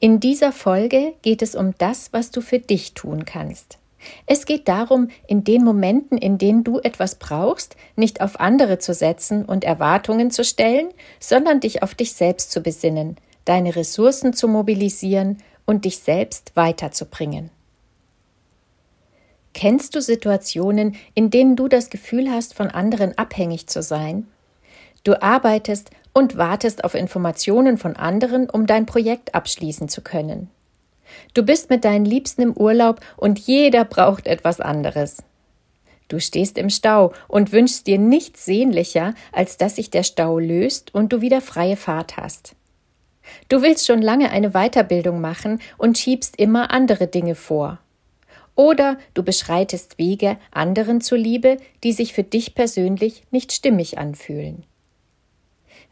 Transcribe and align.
In 0.00 0.20
dieser 0.20 0.52
Folge 0.52 1.14
geht 1.22 1.42
es 1.42 1.56
um 1.56 1.74
das, 1.78 2.12
was 2.12 2.30
du 2.30 2.40
für 2.40 2.60
dich 2.60 2.94
tun 2.94 3.24
kannst. 3.24 3.78
Es 4.26 4.46
geht 4.46 4.68
darum, 4.68 5.08
in 5.26 5.42
den 5.42 5.64
Momenten, 5.64 6.18
in 6.18 6.38
denen 6.38 6.62
du 6.62 6.78
etwas 6.78 7.16
brauchst, 7.16 7.74
nicht 7.96 8.20
auf 8.20 8.38
andere 8.38 8.78
zu 8.78 8.94
setzen 8.94 9.44
und 9.44 9.64
Erwartungen 9.64 10.30
zu 10.30 10.44
stellen, 10.44 10.90
sondern 11.18 11.58
dich 11.58 11.82
auf 11.82 11.96
dich 11.96 12.12
selbst 12.12 12.52
zu 12.52 12.60
besinnen, 12.60 13.16
deine 13.44 13.74
Ressourcen 13.74 14.32
zu 14.34 14.46
mobilisieren 14.46 15.38
und 15.66 15.84
dich 15.84 15.98
selbst 15.98 16.52
weiterzubringen. 16.54 17.50
Kennst 19.52 19.96
du 19.96 20.00
Situationen, 20.00 20.94
in 21.14 21.30
denen 21.30 21.56
du 21.56 21.66
das 21.66 21.90
Gefühl 21.90 22.30
hast, 22.30 22.54
von 22.54 22.68
anderen 22.68 23.18
abhängig 23.18 23.66
zu 23.66 23.82
sein? 23.82 24.28
Du 25.02 25.20
arbeitest 25.20 25.90
und 26.18 26.36
wartest 26.36 26.82
auf 26.82 26.96
Informationen 26.96 27.78
von 27.78 27.94
anderen, 27.94 28.50
um 28.50 28.66
dein 28.66 28.86
Projekt 28.86 29.36
abschließen 29.36 29.88
zu 29.88 30.02
können. 30.02 30.50
Du 31.32 31.44
bist 31.44 31.70
mit 31.70 31.84
deinen 31.84 32.04
Liebsten 32.04 32.42
im 32.42 32.56
Urlaub 32.56 32.98
und 33.16 33.38
jeder 33.38 33.84
braucht 33.84 34.26
etwas 34.26 34.60
anderes. 34.60 35.22
Du 36.08 36.18
stehst 36.18 36.58
im 36.58 36.70
Stau 36.70 37.12
und 37.28 37.52
wünschst 37.52 37.86
dir 37.86 37.98
nichts 37.98 38.44
sehnlicher, 38.44 39.14
als 39.30 39.58
dass 39.58 39.76
sich 39.76 39.90
der 39.90 40.02
Stau 40.02 40.40
löst 40.40 40.92
und 40.92 41.12
du 41.12 41.20
wieder 41.20 41.40
freie 41.40 41.76
Fahrt 41.76 42.16
hast. 42.16 42.56
Du 43.48 43.62
willst 43.62 43.86
schon 43.86 44.02
lange 44.02 44.32
eine 44.32 44.50
Weiterbildung 44.50 45.20
machen 45.20 45.60
und 45.76 45.98
schiebst 45.98 46.36
immer 46.36 46.72
andere 46.72 47.06
Dinge 47.06 47.36
vor. 47.36 47.78
Oder 48.56 48.98
du 49.14 49.22
beschreitest 49.22 49.98
Wege 49.98 50.36
anderen 50.50 51.00
zuliebe, 51.00 51.58
die 51.84 51.92
sich 51.92 52.12
für 52.12 52.24
dich 52.24 52.56
persönlich 52.56 53.22
nicht 53.30 53.52
stimmig 53.52 53.98
anfühlen. 53.98 54.64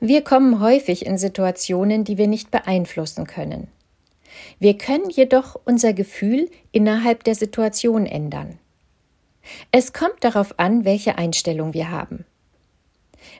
Wir 0.00 0.22
kommen 0.22 0.60
häufig 0.60 1.06
in 1.06 1.16
Situationen, 1.16 2.04
die 2.04 2.18
wir 2.18 2.26
nicht 2.26 2.50
beeinflussen 2.50 3.26
können. 3.26 3.68
Wir 4.58 4.76
können 4.76 5.08
jedoch 5.08 5.58
unser 5.64 5.94
Gefühl 5.94 6.50
innerhalb 6.70 7.24
der 7.24 7.34
Situation 7.34 8.04
ändern. 8.04 8.58
Es 9.72 9.94
kommt 9.94 10.22
darauf 10.22 10.58
an, 10.58 10.84
welche 10.84 11.16
Einstellung 11.16 11.72
wir 11.72 11.90
haben. 11.90 12.26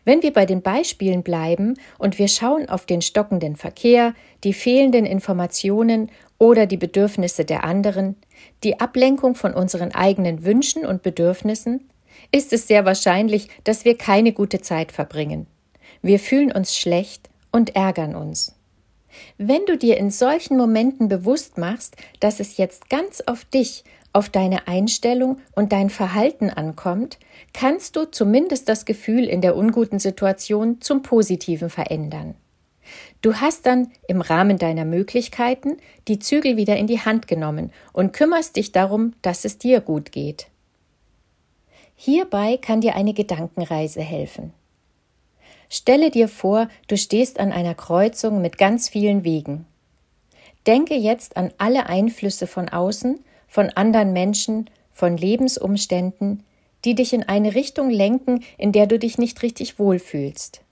Wenn 0.04 0.22
wir 0.22 0.32
bei 0.32 0.46
den 0.46 0.62
Beispielen 0.62 1.22
bleiben 1.22 1.74
und 1.98 2.18
wir 2.18 2.28
schauen 2.28 2.68
auf 2.68 2.86
den 2.86 3.02
stockenden 3.02 3.56
Verkehr, 3.56 4.14
die 4.42 4.54
fehlenden 4.54 5.04
Informationen 5.04 6.10
oder 6.38 6.66
die 6.66 6.76
Bedürfnisse 6.76 7.44
der 7.44 7.64
anderen, 7.64 8.16
die 8.64 8.80
Ablenkung 8.80 9.34
von 9.34 9.52
unseren 9.52 9.94
eigenen 9.94 10.44
Wünschen 10.44 10.86
und 10.86 11.02
Bedürfnissen, 11.02 11.88
ist 12.32 12.52
es 12.52 12.66
sehr 12.66 12.84
wahrscheinlich, 12.84 13.48
dass 13.64 13.84
wir 13.84 13.96
keine 13.96 14.32
gute 14.32 14.60
Zeit 14.60 14.90
verbringen. 14.90 15.46
Wir 16.02 16.18
fühlen 16.18 16.52
uns 16.52 16.76
schlecht 16.76 17.30
und 17.52 17.74
ärgern 17.74 18.14
uns. 18.14 18.54
Wenn 19.38 19.64
du 19.66 19.76
dir 19.76 19.96
in 19.96 20.10
solchen 20.10 20.56
Momenten 20.56 21.08
bewusst 21.08 21.58
machst, 21.58 21.96
dass 22.20 22.40
es 22.40 22.56
jetzt 22.56 22.90
ganz 22.90 23.22
auf 23.22 23.44
dich, 23.44 23.84
auf 24.12 24.28
deine 24.28 24.66
Einstellung 24.66 25.38
und 25.54 25.72
dein 25.72 25.90
Verhalten 25.90 26.50
ankommt, 26.50 27.18
kannst 27.52 27.96
du 27.96 28.10
zumindest 28.10 28.68
das 28.68 28.84
Gefühl 28.84 29.24
in 29.24 29.42
der 29.42 29.56
unguten 29.56 29.98
Situation 29.98 30.80
zum 30.80 31.02
Positiven 31.02 31.70
verändern. 31.70 32.34
Du 33.20 33.34
hast 33.34 33.66
dann 33.66 33.90
im 34.08 34.20
Rahmen 34.20 34.58
deiner 34.58 34.84
Möglichkeiten 34.84 35.76
die 36.08 36.18
Zügel 36.18 36.56
wieder 36.56 36.76
in 36.76 36.86
die 36.86 37.00
Hand 37.00 37.26
genommen 37.26 37.72
und 37.92 38.12
kümmerst 38.12 38.56
dich 38.56 38.72
darum, 38.72 39.14
dass 39.22 39.44
es 39.44 39.58
dir 39.58 39.80
gut 39.80 40.12
geht. 40.12 40.46
Hierbei 41.94 42.58
kann 42.58 42.80
dir 42.80 42.94
eine 42.94 43.14
Gedankenreise 43.14 44.02
helfen. 44.02 44.52
Stelle 45.68 46.10
dir 46.10 46.28
vor, 46.28 46.68
du 46.88 46.96
stehst 46.96 47.40
an 47.40 47.52
einer 47.52 47.74
Kreuzung 47.74 48.40
mit 48.40 48.58
ganz 48.58 48.88
vielen 48.88 49.24
Wegen. 49.24 49.66
Denke 50.66 50.94
jetzt 50.94 51.36
an 51.36 51.52
alle 51.58 51.86
Einflüsse 51.86 52.46
von 52.46 52.68
außen, 52.68 53.20
von 53.48 53.70
anderen 53.70 54.12
Menschen, 54.12 54.68
von 54.92 55.16
Lebensumständen, 55.16 56.42
die 56.84 56.94
dich 56.94 57.12
in 57.12 57.22
eine 57.24 57.54
Richtung 57.54 57.90
lenken, 57.90 58.44
in 58.58 58.72
der 58.72 58.86
du 58.86 58.98
dich 58.98 59.18
nicht 59.18 59.42
richtig 59.42 59.78
wohlfühlst. 59.78 60.62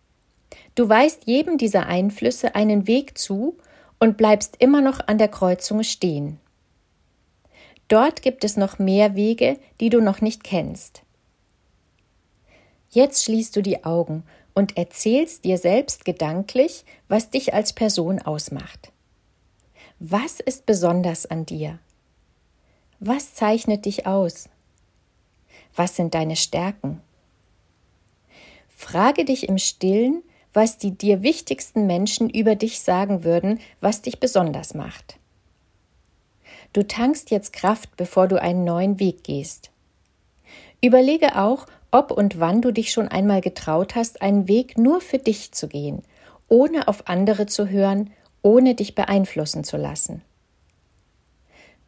Du 0.74 0.88
weist 0.88 1.26
jedem 1.26 1.58
dieser 1.58 1.86
Einflüsse 1.86 2.54
einen 2.54 2.86
Weg 2.86 3.18
zu 3.18 3.56
und 4.00 4.16
bleibst 4.16 4.56
immer 4.58 4.80
noch 4.80 5.06
an 5.06 5.18
der 5.18 5.28
Kreuzung 5.28 5.82
stehen. 5.82 6.38
Dort 7.88 8.22
gibt 8.22 8.44
es 8.44 8.56
noch 8.56 8.78
mehr 8.78 9.14
Wege, 9.14 9.58
die 9.80 9.90
du 9.90 10.00
noch 10.00 10.20
nicht 10.20 10.42
kennst. 10.42 11.02
Jetzt 12.90 13.24
schließt 13.24 13.54
du 13.56 13.62
die 13.62 13.84
Augen 13.84 14.24
und 14.54 14.76
erzählst 14.76 15.44
dir 15.44 15.58
selbst 15.58 16.04
gedanklich, 16.04 16.84
was 17.08 17.30
dich 17.30 17.54
als 17.54 17.72
Person 17.72 18.20
ausmacht. 18.20 18.92
Was 19.98 20.40
ist 20.40 20.66
besonders 20.66 21.26
an 21.26 21.44
dir? 21.46 21.78
Was 23.00 23.34
zeichnet 23.34 23.84
dich 23.84 24.06
aus? 24.06 24.48
Was 25.74 25.96
sind 25.96 26.14
deine 26.14 26.36
Stärken? 26.36 27.00
Frage 28.68 29.24
dich 29.24 29.48
im 29.48 29.58
stillen, 29.58 30.22
was 30.52 30.78
die 30.78 30.92
dir 30.92 31.22
wichtigsten 31.22 31.86
Menschen 31.86 32.30
über 32.30 32.54
dich 32.54 32.80
sagen 32.80 33.24
würden, 33.24 33.60
was 33.80 34.02
dich 34.02 34.20
besonders 34.20 34.74
macht. 34.74 35.18
Du 36.72 36.86
tankst 36.86 37.30
jetzt 37.30 37.52
Kraft, 37.52 37.96
bevor 37.96 38.28
du 38.28 38.40
einen 38.40 38.64
neuen 38.64 39.00
Weg 39.00 39.24
gehst. 39.24 39.70
Überlege 40.80 41.36
auch, 41.36 41.66
ob 41.94 42.10
und 42.10 42.40
wann 42.40 42.60
du 42.60 42.72
dich 42.72 42.90
schon 42.90 43.06
einmal 43.06 43.40
getraut 43.40 43.94
hast, 43.94 44.20
einen 44.20 44.48
Weg 44.48 44.76
nur 44.76 45.00
für 45.00 45.18
dich 45.18 45.52
zu 45.52 45.68
gehen, 45.68 46.02
ohne 46.48 46.88
auf 46.88 47.06
andere 47.06 47.46
zu 47.46 47.68
hören, 47.68 48.10
ohne 48.42 48.74
dich 48.74 48.96
beeinflussen 48.96 49.62
zu 49.62 49.76
lassen. 49.76 50.20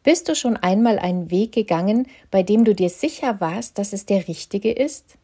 Bist 0.03 0.29
du 0.29 0.35
schon 0.35 0.55
einmal 0.55 0.97
einen 0.97 1.29
Weg 1.29 1.51
gegangen, 1.51 2.07
bei 2.31 2.41
dem 2.41 2.63
du 2.63 2.73
dir 2.73 2.89
sicher 2.89 3.41
warst, 3.41 3.77
dass 3.77 3.91
es 3.91 4.05
der 4.05 4.29
richtige 4.29 4.71
ist? 4.71 5.17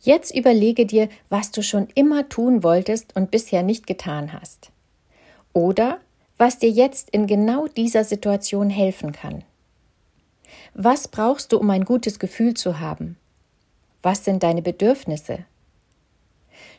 Jetzt 0.00 0.32
überlege 0.32 0.86
dir, 0.86 1.08
was 1.28 1.50
du 1.50 1.62
schon 1.62 1.88
immer 1.96 2.28
tun 2.28 2.62
wolltest 2.62 3.16
und 3.16 3.32
bisher 3.32 3.64
nicht 3.64 3.88
getan 3.88 4.32
hast. 4.32 4.70
Oder 5.52 5.98
was 6.38 6.60
dir 6.60 6.70
jetzt 6.70 7.10
in 7.10 7.26
genau 7.26 7.66
dieser 7.66 8.04
Situation 8.04 8.70
helfen 8.70 9.10
kann. 9.10 9.42
Was 10.74 11.08
brauchst 11.08 11.52
du, 11.52 11.58
um 11.58 11.68
ein 11.70 11.84
gutes 11.84 12.20
Gefühl 12.20 12.54
zu 12.54 12.78
haben? 12.78 13.16
Was 14.04 14.22
sind 14.22 14.42
deine 14.42 14.60
Bedürfnisse? 14.60 15.46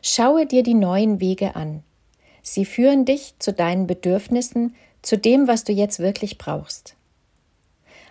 Schaue 0.00 0.46
dir 0.46 0.62
die 0.62 0.74
neuen 0.74 1.18
Wege 1.18 1.56
an. 1.56 1.82
Sie 2.40 2.64
führen 2.64 3.04
dich 3.04 3.34
zu 3.40 3.52
deinen 3.52 3.88
Bedürfnissen, 3.88 4.76
zu 5.02 5.18
dem, 5.18 5.48
was 5.48 5.64
du 5.64 5.72
jetzt 5.72 5.98
wirklich 5.98 6.38
brauchst. 6.38 6.94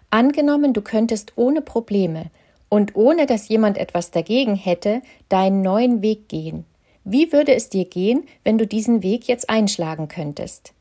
Angenommen, 0.10 0.74
du 0.74 0.82
könntest 0.82 1.32
ohne 1.38 1.62
Probleme 1.62 2.30
und 2.68 2.98
ohne 2.98 3.26
dass 3.26 3.48
jemand 3.48 3.78
etwas 3.78 4.12
dagegen 4.12 4.56
hätte, 4.56 5.02
deinen 5.30 5.62
neuen 5.62 6.02
Weg 6.02 6.28
gehen. 6.28 6.66
Wie 7.06 7.32
würde 7.32 7.56
es 7.56 7.70
dir 7.70 7.86
gehen, 7.86 8.28
wenn 8.44 8.58
du 8.58 8.68
diesen 8.68 9.02
Weg 9.02 9.30
jetzt 9.30 9.50
einschlagen 9.50 10.10
könntest? 10.10 10.74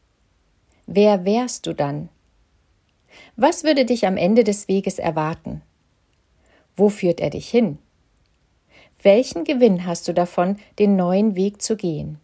Wer 0.89 1.25
wärst 1.25 1.67
du 1.67 1.73
dann? 1.73 2.09
Was 3.37 3.63
würde 3.63 3.85
dich 3.85 4.09
am 4.09 4.17
Ende 4.17 4.43
des 4.43 4.67
Weges 4.67 4.99
erwarten? 4.99 5.63
Wo 6.75 6.89
führt 6.89 7.21
er 7.21 7.31
dich 7.31 7.49
hin? 7.49 7.79
Welchen 9.05 9.45
Gewinn 9.45 9.85
hast 9.85 10.09
du 10.09 10.15
davon, 10.15 10.57
den 10.79 10.97
neuen 10.97 11.37
Weg 11.37 11.61
zu 11.61 11.77
gehen? 11.77 12.19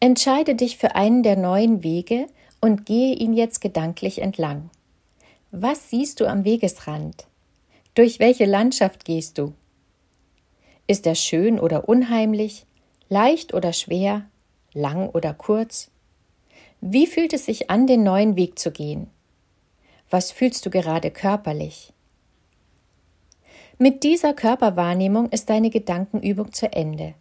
Entscheide 0.00 0.56
dich 0.56 0.76
für 0.76 0.96
einen 0.96 1.22
der 1.22 1.36
neuen 1.36 1.84
Wege 1.84 2.26
und 2.60 2.86
gehe 2.86 3.14
ihn 3.14 3.34
jetzt 3.34 3.60
gedanklich 3.60 4.20
entlang. 4.20 4.70
Was 5.52 5.88
siehst 5.88 6.18
du 6.18 6.26
am 6.26 6.44
Wegesrand? 6.44 7.28
Durch 7.94 8.18
welche 8.18 8.46
Landschaft 8.46 9.04
gehst 9.04 9.38
du? 9.38 9.54
Ist 10.88 11.06
er 11.06 11.14
schön 11.14 11.60
oder 11.60 11.88
unheimlich, 11.88 12.66
leicht 13.08 13.54
oder 13.54 13.72
schwer, 13.72 14.24
lang 14.74 15.08
oder 15.08 15.34
kurz? 15.34 15.92
Wie 16.80 17.06
fühlt 17.06 17.32
es 17.32 17.46
sich 17.46 17.70
an, 17.70 17.86
den 17.86 18.02
neuen 18.02 18.34
Weg 18.34 18.58
zu 18.58 18.72
gehen? 18.72 19.06
Was 20.10 20.32
fühlst 20.32 20.66
du 20.66 20.70
gerade 20.70 21.12
körperlich? 21.12 21.92
Mit 23.82 24.02
dieser 24.02 24.34
Körperwahrnehmung 24.34 25.30
ist 25.30 25.48
deine 25.48 25.70
Gedankenübung 25.70 26.52
zu 26.52 26.70
Ende. 26.70 27.14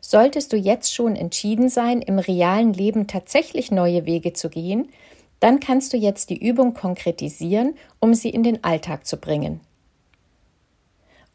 Solltest 0.00 0.50
du 0.50 0.56
jetzt 0.56 0.94
schon 0.94 1.14
entschieden 1.14 1.68
sein, 1.68 2.00
im 2.00 2.18
realen 2.18 2.72
Leben 2.72 3.06
tatsächlich 3.06 3.70
neue 3.70 4.06
Wege 4.06 4.32
zu 4.32 4.48
gehen, 4.48 4.88
Dann 5.40 5.60
kannst 5.60 5.92
du 5.92 5.98
jetzt 5.98 6.30
die 6.30 6.38
Übung 6.38 6.72
konkretisieren, 6.72 7.74
um 7.98 8.14
sie 8.14 8.30
in 8.30 8.42
den 8.42 8.64
Alltag 8.64 9.06
zu 9.06 9.18
bringen. 9.18 9.60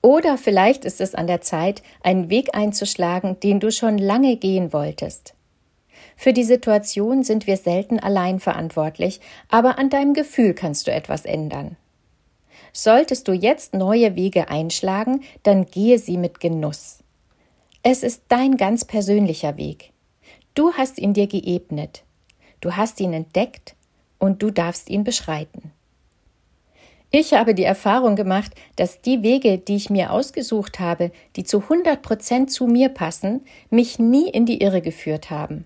Oder 0.02 0.38
vielleicht 0.38 0.86
ist 0.86 1.02
es 1.02 1.16
an 1.16 1.26
der 1.26 1.42
Zeit, 1.42 1.82
einen 2.04 2.30
Weg 2.30 2.56
einzuschlagen, 2.56 3.40
den 3.40 3.60
du 3.60 3.72
schon 3.72 3.98
lange 3.98 4.38
gehen 4.38 4.74
wolltest. 4.74 5.34
Für 6.16 6.34
die 6.34 6.44
Situation 6.44 7.24
sind 7.24 7.48
wir 7.48 7.58
selten 7.58 8.00
allein 8.00 8.40
verantwortlich, 8.40 9.22
aber 9.50 9.80
an 9.80 9.90
deinem 9.90 10.14
Gefühl 10.14 10.54
kannst 10.54 10.86
du 10.86 10.92
etwas 10.92 11.26
ändern. 11.26 11.78
Solltest 12.78 13.30
du 13.30 13.32
jetzt 13.32 13.74
neue 13.74 14.18
Wege 14.18 14.50
einschlagen, 14.50 15.24
dann 15.44 15.66
gehe 15.66 15.98
sie 15.98 16.18
mit 16.18 16.42
Genuss. 16.42 17.00
Es 17.84 18.04
ist 18.04 18.24
dein 18.28 18.58
ganz 18.58 18.84
persönlicher 18.84 19.56
Weg. 19.56 19.94
Du 20.56 20.74
hast 20.74 21.00
ihn 21.00 21.14
dir 21.14 21.28
geebnet. 21.28 22.04
Du 22.60 22.76
hast 22.76 23.00
ihn 23.00 23.14
entdeckt 23.14 23.76
und 24.20 24.44
du 24.44 24.52
darfst 24.52 24.90
ihn 24.90 25.06
beschreiten. 25.06 25.72
Ich 27.12 27.34
habe 27.34 27.56
die 27.56 27.64
Erfahrung 27.64 28.18
gemacht, 28.18 28.52
dass 28.76 29.00
die 29.00 29.24
Wege, 29.24 29.58
die 29.58 29.78
ich 29.78 29.90
mir 29.90 30.12
ausgesucht 30.12 30.82
habe, 30.82 31.14
die 31.38 31.46
zu 31.46 31.62
100 31.62 32.02
Prozent 32.02 32.52
zu 32.52 32.68
mir 32.68 32.90
passen, 32.90 33.46
mich 33.70 34.00
nie 34.00 34.28
in 34.28 34.46
die 34.46 34.62
Irre 34.62 34.82
geführt 34.82 35.30
haben. 35.30 35.66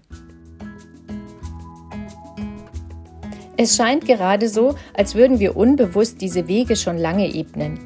Es 3.62 3.76
scheint 3.76 4.06
gerade 4.06 4.48
so, 4.48 4.76
als 4.94 5.16
würden 5.16 5.42
wir 5.42 5.58
unbewusst 5.58 6.22
diese 6.22 6.48
Wege 6.48 6.78
schon 6.78 6.98
lange 6.98 7.28
ebnen. 7.36 7.78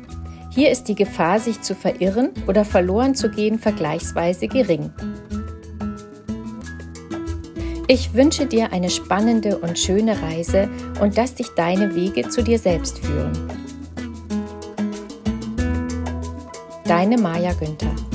Hier 0.52 0.70
ist 0.70 0.84
die 0.84 0.94
Gefahr, 0.94 1.40
sich 1.40 1.62
zu 1.62 1.74
verirren 1.74 2.30
oder 2.46 2.64
verloren 2.64 3.16
zu 3.16 3.31
gehen, 3.31 3.58
vergleichsweise 3.58 4.48
gering. 4.48 4.92
Ich 7.88 8.14
wünsche 8.14 8.46
dir 8.46 8.72
eine 8.72 8.92
spannende 8.92 9.58
und 9.58 9.80
schöne 9.80 10.22
Reise 10.22 10.70
und 11.02 11.18
dass 11.18 11.34
dich 11.34 11.48
deine 11.56 11.96
Wege 11.96 12.30
zu 12.30 12.44
dir 12.44 12.60
selbst 12.60 13.00
führen. 13.00 13.31
Deine 16.86 17.18
Maja 17.18 17.54
Günther 17.54 18.12